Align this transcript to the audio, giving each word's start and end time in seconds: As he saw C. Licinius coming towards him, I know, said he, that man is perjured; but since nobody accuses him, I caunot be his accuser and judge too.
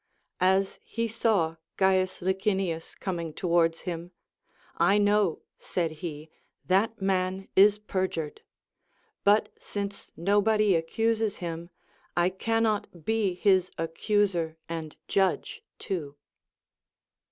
As 0.39 0.79
he 0.83 1.07
saw 1.07 1.57
C. 1.79 2.07
Licinius 2.25 2.95
coming 2.95 3.33
towards 3.33 3.81
him, 3.81 4.09
I 4.77 4.97
know, 4.97 5.43
said 5.59 5.91
he, 6.01 6.31
that 6.65 6.99
man 6.99 7.47
is 7.55 7.77
perjured; 7.77 8.41
but 9.23 9.49
since 9.59 10.11
nobody 10.17 10.73
accuses 10.73 11.35
him, 11.35 11.69
I 12.17 12.31
caunot 12.31 13.05
be 13.05 13.35
his 13.35 13.69
accuser 13.77 14.57
and 14.67 14.97
judge 15.07 15.61
too. 15.77 16.15